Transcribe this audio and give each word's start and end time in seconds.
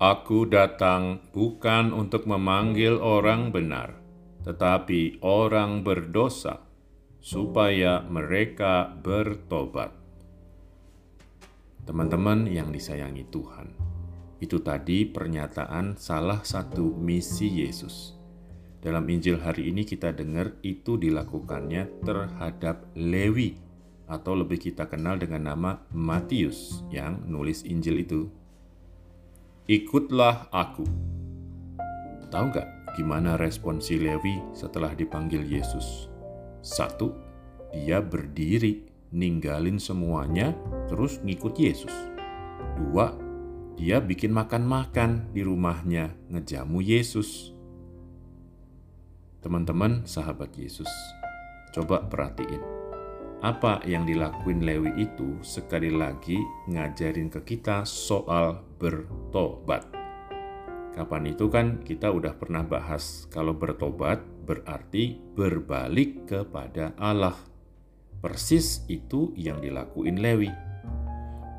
Aku 0.00 0.48
datang 0.48 1.20
bukan 1.28 1.92
untuk 1.92 2.24
memanggil 2.24 2.96
orang 3.04 3.52
benar, 3.52 4.00
tetapi 4.48 5.20
orang 5.20 5.84
berdosa, 5.84 6.64
supaya 7.20 8.00
mereka 8.08 8.96
bertobat. 8.96 9.92
Teman-teman 11.84 12.48
yang 12.48 12.72
disayangi 12.72 13.28
Tuhan, 13.28 13.76
itu 14.40 14.64
tadi 14.64 15.04
pernyataan 15.04 16.00
salah 16.00 16.40
satu 16.48 16.96
misi 16.96 17.60
Yesus. 17.60 18.16
Dalam 18.80 19.04
Injil 19.04 19.36
hari 19.44 19.68
ini 19.68 19.84
kita 19.84 20.16
dengar 20.16 20.56
itu 20.64 20.96
dilakukannya 20.96 22.00
terhadap 22.08 22.88
Lewi 22.96 23.60
atau 24.08 24.32
lebih 24.32 24.64
kita 24.64 24.88
kenal 24.88 25.20
dengan 25.20 25.52
nama 25.52 25.84
Matius 25.92 26.88
yang 26.88 27.20
nulis 27.28 27.68
Injil 27.68 28.00
itu. 28.00 28.39
Ikutlah 29.70 30.50
aku. 30.50 30.82
Tahu 32.26 32.44
nggak 32.50 32.98
gimana 32.98 33.38
respon 33.38 33.78
si 33.78 34.02
Lewi 34.02 34.42
setelah 34.50 34.90
dipanggil 34.98 35.46
Yesus? 35.46 36.10
Satu, 36.58 37.14
dia 37.70 38.02
berdiri, 38.02 38.82
ninggalin 39.14 39.78
semuanya, 39.78 40.58
terus 40.90 41.22
ngikut 41.22 41.54
Yesus. 41.54 41.94
Dua, 42.82 43.14
dia 43.78 44.02
bikin 44.02 44.34
makan-makan 44.34 45.30
di 45.30 45.46
rumahnya, 45.46 46.18
ngejamu 46.34 46.82
Yesus. 46.82 47.54
Teman-teman, 49.38 50.02
sahabat 50.02 50.50
Yesus, 50.58 50.90
coba 51.70 52.10
perhatiin. 52.10 52.79
Apa 53.40 53.80
yang 53.88 54.04
dilakuin 54.04 54.60
Lewi 54.64 54.92
itu 55.00 55.40
sekali 55.40 55.88
lagi 55.88 56.36
ngajarin 56.68 57.32
ke 57.32 57.40
kita 57.56 57.88
soal 57.88 58.60
bertobat. 58.76 59.88
Kapan 60.92 61.32
itu 61.32 61.48
kan 61.48 61.80
kita 61.80 62.12
udah 62.12 62.36
pernah 62.36 62.60
bahas 62.60 63.24
kalau 63.32 63.56
bertobat 63.56 64.20
berarti 64.44 65.16
berbalik 65.32 66.28
kepada 66.28 66.92
Allah. 67.00 67.36
Persis 68.20 68.84
itu 68.92 69.32
yang 69.32 69.64
dilakuin 69.64 70.20
Lewi 70.20 70.70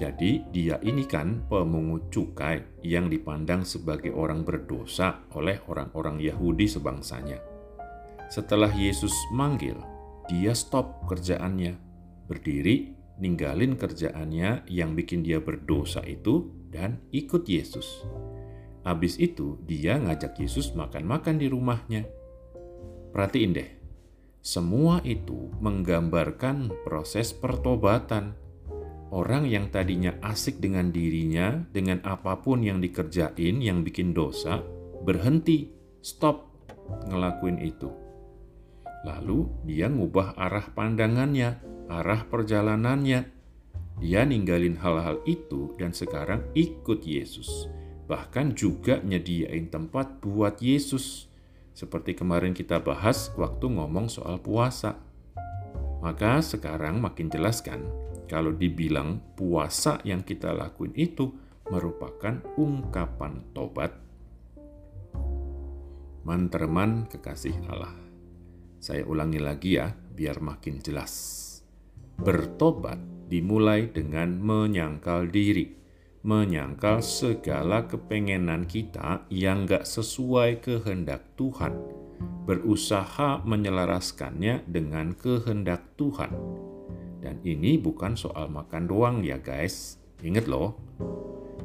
jadi 0.00 0.40
dia 0.48 0.80
ini 0.80 1.04
kan 1.04 1.44
pemungut 1.44 2.08
cukai 2.08 2.80
yang 2.80 3.12
dipandang 3.12 3.68
sebagai 3.68 4.16
orang 4.16 4.48
berdosa 4.48 5.28
oleh 5.36 5.60
orang-orang 5.68 6.16
Yahudi 6.16 6.64
sebangsanya. 6.64 7.36
Setelah 8.32 8.72
Yesus 8.72 9.12
manggil, 9.36 9.76
dia 10.30 10.54
stop 10.54 11.10
kerjaannya, 11.10 11.74
berdiri, 12.30 12.94
ninggalin 13.18 13.74
kerjaannya 13.74 14.70
yang 14.70 14.94
bikin 14.94 15.26
dia 15.26 15.42
berdosa 15.42 16.06
itu 16.06 16.54
dan 16.70 17.02
ikut 17.10 17.50
Yesus. 17.50 18.06
Habis 18.86 19.18
itu 19.18 19.58
dia 19.66 19.98
ngajak 19.98 20.38
Yesus 20.38 20.70
makan-makan 20.78 21.42
di 21.42 21.50
rumahnya. 21.50 22.06
Perhatiin 23.10 23.52
deh, 23.58 23.70
semua 24.38 25.02
itu 25.02 25.50
menggambarkan 25.58 26.70
proses 26.86 27.34
pertobatan 27.34 28.38
Orang 29.10 29.50
yang 29.50 29.74
tadinya 29.74 30.14
asik 30.22 30.62
dengan 30.62 30.94
dirinya, 30.94 31.66
dengan 31.74 31.98
apa 32.06 32.38
pun 32.38 32.62
yang 32.62 32.78
dikerjain 32.78 33.58
yang 33.58 33.82
bikin 33.82 34.14
dosa, 34.14 34.62
berhenti, 35.02 35.66
stop 35.98 36.46
ngelakuin 37.10 37.58
itu. 37.58 37.90
Lalu 39.00 39.48
dia 39.64 39.88
ngubah 39.88 40.36
arah 40.36 40.68
pandangannya, 40.76 41.56
arah 41.88 42.28
perjalanannya. 42.28 43.20
Dia 44.00 44.24
ninggalin 44.24 44.80
hal-hal 44.80 45.20
itu 45.28 45.72
dan 45.76 45.92
sekarang 45.92 46.44
ikut 46.56 47.04
Yesus. 47.04 47.68
Bahkan 48.08 48.56
juga 48.56 49.00
nyediain 49.00 49.68
tempat 49.68 50.20
buat 50.20 50.60
Yesus. 50.60 51.28
Seperti 51.72 52.12
kemarin 52.16 52.52
kita 52.52 52.80
bahas 52.80 53.32
waktu 53.36 53.72
ngomong 53.72 54.12
soal 54.12 54.40
puasa. 54.40 55.00
Maka 56.00 56.40
sekarang 56.40 57.00
makin 57.00 57.28
jelas 57.28 57.60
kan 57.60 57.84
kalau 58.24 58.56
dibilang 58.56 59.20
puasa 59.36 60.00
yang 60.04 60.24
kita 60.24 60.52
lakuin 60.52 60.96
itu 60.96 61.32
merupakan 61.68 62.40
ungkapan 62.56 63.44
tobat. 63.52 63.92
Manterman 66.24 67.08
kekasih 67.08 67.56
Allah. 67.68 68.09
Saya 68.80 69.04
ulangi 69.04 69.38
lagi 69.38 69.76
ya, 69.76 69.92
biar 69.92 70.40
makin 70.40 70.80
jelas. 70.80 71.12
Bertobat 72.16 72.98
dimulai 73.28 73.92
dengan 73.92 74.40
menyangkal 74.40 75.28
diri, 75.28 75.76
menyangkal 76.24 77.04
segala 77.04 77.86
kepengenan 77.86 78.64
kita 78.64 79.28
yang 79.28 79.68
gak 79.68 79.84
sesuai 79.84 80.64
kehendak 80.64 81.36
Tuhan, 81.36 81.76
berusaha 82.48 83.44
menyelaraskannya 83.46 84.66
dengan 84.66 85.14
kehendak 85.14 85.94
Tuhan 85.94 86.32
dan 87.20 87.38
ini 87.44 87.76
bukan 87.76 88.16
soal 88.16 88.48
makan 88.48 88.88
doang 88.88 89.16
ya 89.20 89.36
guys. 89.38 90.00
Ingat 90.24 90.48
loh, 90.48 90.80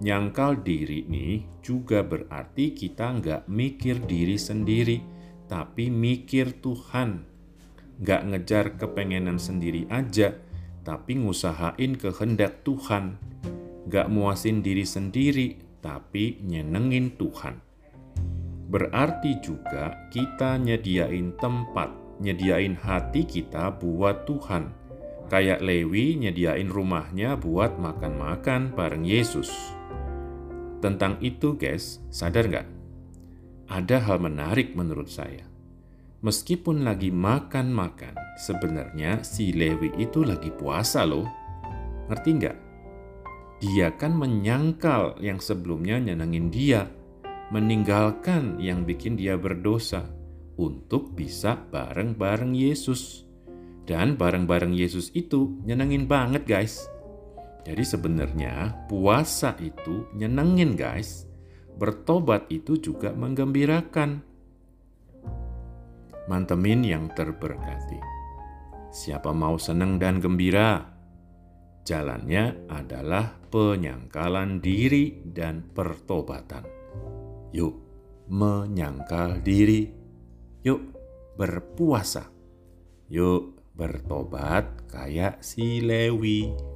nyangkal 0.00 0.64
diri 0.64 1.04
nih 1.06 1.44
juga 1.60 2.00
berarti 2.04 2.72
kita 2.72 3.20
nggak 3.20 3.42
mikir 3.48 4.00
diri 4.08 4.36
sendiri, 4.36 4.98
tapi 5.52 5.92
mikir 5.92 6.64
Tuhan. 6.64 7.28
Nggak 8.00 8.22
ngejar 8.32 8.64
kepengenan 8.80 9.36
sendiri 9.36 9.84
aja, 9.92 10.32
tapi 10.80 11.20
ngusahain 11.20 12.00
kehendak 12.00 12.64
Tuhan. 12.64 13.20
Nggak 13.84 14.08
muasin 14.08 14.64
diri 14.64 14.88
sendiri, 14.88 15.60
tapi 15.84 16.40
nyenengin 16.40 17.12
Tuhan. 17.20 17.60
Berarti 18.72 19.44
juga 19.44 20.08
kita 20.08 20.56
nyediain 20.56 21.36
tempat, 21.36 21.92
nyediain 22.24 22.80
hati 22.80 23.28
kita 23.28 23.76
buat 23.76 24.24
Tuhan 24.24 24.80
Kayak 25.32 25.64
Lewi 25.64 26.20
nyediain 26.20 26.68
rumahnya 26.68 27.40
buat 27.40 27.80
makan-makan 27.80 28.76
bareng 28.76 29.00
Yesus. 29.00 29.48
Tentang 30.84 31.16
itu 31.24 31.56
guys, 31.56 32.04
sadar 32.12 32.52
nggak? 32.52 32.81
Ada 33.70 34.02
hal 34.02 34.18
menarik 34.18 34.74
menurut 34.74 35.06
saya. 35.10 35.46
Meskipun 36.22 36.86
lagi 36.86 37.10
makan-makan, 37.10 38.14
sebenarnya 38.38 39.26
si 39.26 39.50
Lewi 39.50 39.90
itu 39.98 40.22
lagi 40.22 40.54
puasa 40.54 41.02
loh. 41.02 41.26
Ngerti 42.06 42.30
nggak? 42.38 42.56
Dia 43.62 43.94
kan 43.94 44.14
menyangkal 44.14 45.18
yang 45.18 45.42
sebelumnya 45.42 45.98
nyenengin 45.98 46.50
dia, 46.50 46.86
meninggalkan 47.50 48.58
yang 48.62 48.86
bikin 48.86 49.18
dia 49.18 49.34
berdosa 49.34 50.06
untuk 50.58 51.14
bisa 51.14 51.58
bareng-bareng 51.70 52.54
Yesus. 52.54 53.26
Dan 53.82 54.14
bareng-bareng 54.14 54.74
Yesus 54.74 55.10
itu 55.14 55.58
nyenengin 55.66 56.06
banget 56.06 56.46
guys. 56.46 56.86
Jadi 57.66 57.82
sebenarnya 57.82 58.86
puasa 58.86 59.58
itu 59.58 60.06
nyenengin 60.14 60.78
guys. 60.78 61.26
Bertobat 61.76 62.48
itu 62.52 62.78
juga 62.78 63.12
menggembirakan. 63.12 64.22
Mantemin 66.30 66.86
yang 66.86 67.10
terberkati. 67.12 67.98
Siapa 68.92 69.32
mau 69.32 69.56
seneng 69.56 69.96
dan 69.96 70.20
gembira? 70.20 70.84
Jalannya 71.82 72.70
adalah 72.70 73.34
penyangkalan 73.50 74.62
diri 74.62 75.18
dan 75.26 75.66
pertobatan. 75.74 76.62
Yuk, 77.50 77.74
menyangkal 78.30 79.42
diri. 79.42 79.90
Yuk, 80.62 80.82
berpuasa. 81.34 82.30
Yuk, 83.10 83.74
bertobat 83.74 84.86
kayak 84.86 85.42
si 85.42 85.82
Lewi. 85.82 86.71